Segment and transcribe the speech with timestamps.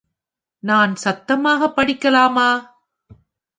[0.63, 2.49] நான் சத்தமாக படிக்கலாமா?